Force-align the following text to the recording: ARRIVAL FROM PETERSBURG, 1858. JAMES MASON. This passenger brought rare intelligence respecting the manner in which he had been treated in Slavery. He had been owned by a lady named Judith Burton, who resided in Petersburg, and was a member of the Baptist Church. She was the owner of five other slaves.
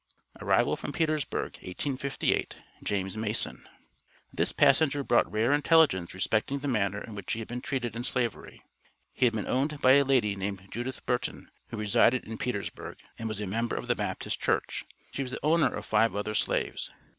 ARRIVAL 0.41 0.75
FROM 0.77 0.91
PETERSBURG, 0.93 1.57
1858. 1.57 2.57
JAMES 2.81 3.17
MASON. 3.17 3.69
This 4.33 4.51
passenger 4.51 5.03
brought 5.03 5.31
rare 5.31 5.53
intelligence 5.53 6.15
respecting 6.15 6.57
the 6.57 6.67
manner 6.67 7.03
in 7.03 7.13
which 7.13 7.33
he 7.33 7.37
had 7.37 7.47
been 7.47 7.61
treated 7.61 7.95
in 7.95 8.03
Slavery. 8.03 8.63
He 9.13 9.25
had 9.27 9.35
been 9.35 9.45
owned 9.45 9.79
by 9.79 9.91
a 9.91 10.03
lady 10.03 10.35
named 10.35 10.65
Judith 10.71 11.05
Burton, 11.05 11.51
who 11.69 11.77
resided 11.77 12.27
in 12.27 12.39
Petersburg, 12.39 12.97
and 13.19 13.29
was 13.29 13.39
a 13.39 13.45
member 13.45 13.75
of 13.75 13.87
the 13.87 13.93
Baptist 13.93 14.41
Church. 14.41 14.83
She 15.13 15.21
was 15.21 15.29
the 15.29 15.45
owner 15.45 15.71
of 15.71 15.85
five 15.85 16.15
other 16.15 16.33
slaves. 16.33 16.89